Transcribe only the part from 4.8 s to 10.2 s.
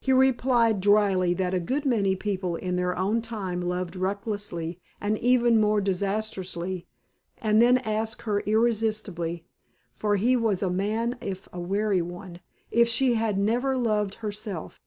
and even more disastrously, and then asked her irresistibly (for